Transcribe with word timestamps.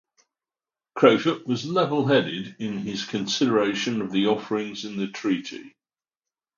Crowfoot 0.95 1.45
was 1.45 1.63
levelheaded 1.65 2.55
in 2.57 2.79
his 2.79 3.05
consideration 3.05 4.01
of 4.01 4.11
the 4.11 4.25
offerings 4.25 4.83
in 4.83 4.97
the 4.97 5.07
treaty. 5.07 5.73